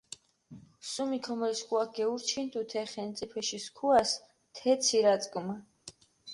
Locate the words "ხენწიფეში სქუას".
2.91-4.09